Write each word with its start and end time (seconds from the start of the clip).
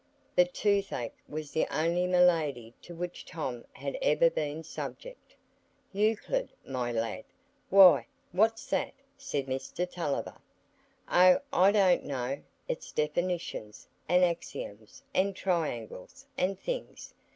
(The 0.35 0.45
toothache 0.45 1.13
was 1.29 1.51
the 1.51 1.67
only 1.69 2.07
malady 2.07 2.73
to 2.81 2.95
which 2.95 3.23
Tom 3.23 3.65
had 3.73 3.99
ever 4.01 4.31
been 4.31 4.63
subject.) 4.63 5.35
"Euclid, 5.93 6.49
my 6.65 6.91
lad,—why, 6.91 8.07
what's 8.31 8.65
that?" 8.71 8.93
said 9.15 9.45
Mr 9.45 9.87
Tulliver. 9.87 10.41
"Oh, 11.07 11.37
I 11.53 11.71
don't 11.71 12.03
know; 12.03 12.41
it's 12.67 12.91
definitions, 12.91 13.87
and 14.09 14.23
axioms, 14.25 15.03
and 15.13 15.35
triangles, 15.35 16.25
and 16.35 16.59
things. 16.59 17.13